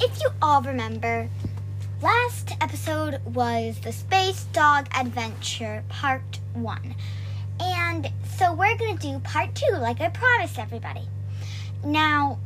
[0.00, 1.28] If you all remember,
[2.02, 6.94] last episode was the Space Dog Adventure Part 1.
[7.60, 11.08] And so we're going to do Part 2, like I promised everybody.
[11.84, 12.38] Now,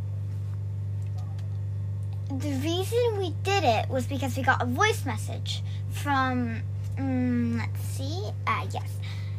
[2.28, 6.60] the reason we did it was because we got a voice message from,
[6.98, 8.98] um, let's see, uh, yes,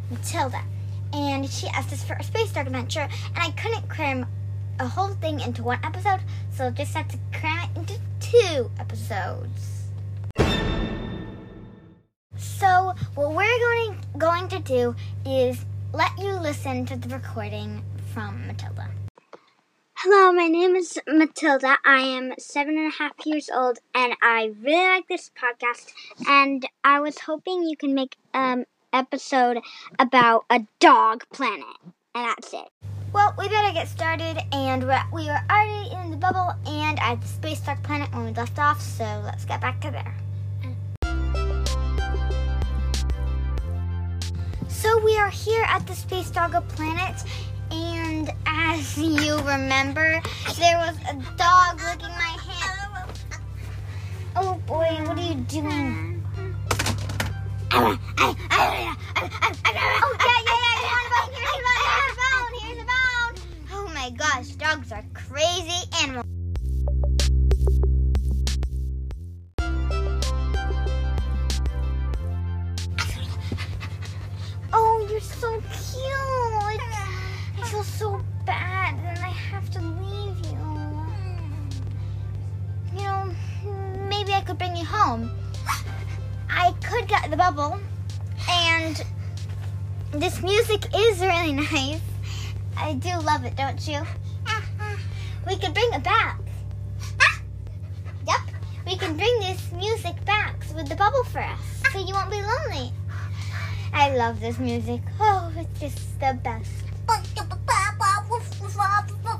[0.09, 0.62] Matilda.
[1.13, 4.26] And she asked us for a Space Dog Adventure, and I couldn't cram
[4.79, 6.21] a whole thing into one episode,
[6.55, 7.59] so just had to cram
[8.29, 9.88] two episodes.
[12.37, 18.45] So what we're going going to do is let you listen to the recording from
[18.45, 18.89] Matilda.
[19.97, 21.77] Hello, my name is Matilda.
[21.84, 25.91] I am seven and a half years old, and I really like this podcast.
[26.27, 29.57] And I was hoping you can make an um, episode
[29.98, 31.65] about a dog planet,
[32.13, 32.79] and that's it.
[33.12, 37.20] Well, we better get started, and we're, we are already in the bubble and at
[37.20, 40.16] the Space Dog Planet when we left off, so let's get back to there.
[44.68, 47.24] So we are here at the Space Dog Planet,
[47.71, 50.21] and as you remember,
[50.57, 53.10] there was a dog licking my hand.
[54.35, 56.23] Oh boy, what are you doing?
[57.71, 58.96] Oh, yeah, yeah, yeah,
[60.79, 61.63] here's the bone, here's the
[62.20, 63.35] bone, here's the bone.
[63.71, 66.25] Oh my gosh, dogs are crazy animals.
[74.72, 76.81] Oh, you're so cute.
[77.57, 80.57] I feel so bad and I have to leave you.
[82.96, 83.31] You know,
[84.07, 85.29] maybe I could bring you home.
[86.50, 87.79] I could get the bubble,
[88.50, 89.03] and
[90.12, 92.01] this music is really nice.
[92.79, 94.01] I do love it, don't you?
[95.47, 96.40] We could bring it back.
[98.28, 98.41] Yep,
[98.85, 101.59] we can bring this music back with the bubble for us,
[101.91, 102.91] so you won't be lonely.
[103.94, 105.01] I love this music.
[105.19, 106.72] Oh, it's just the best.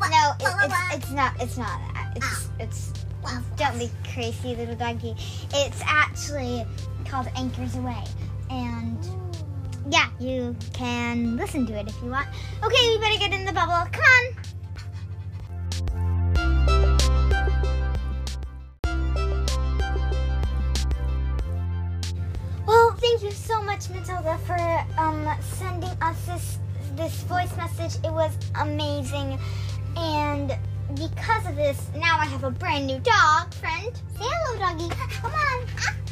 [0.10, 1.34] No, it, it's, it's not.
[1.40, 2.14] It's not that.
[2.16, 2.94] It's it's.
[3.58, 5.16] Don't be crazy, little doggy.
[5.54, 6.66] It's actually
[7.06, 8.04] called Anchors Away,
[8.50, 8.98] and
[9.92, 12.28] yeah, you can listen to it if you want.
[12.64, 13.90] Okay, we better get in the bubble.
[13.92, 14.36] Come on.
[22.68, 24.60] Well, thank you so much, Matilda, for
[25.00, 26.60] um, sending us this
[26.96, 27.96] this voice message.
[28.04, 29.40] It was amazing,
[29.96, 30.56] and
[30.96, 33.96] because of this, now I have a brand new dog friend.
[34.18, 34.90] Say hello, doggy.
[35.22, 36.09] Come on.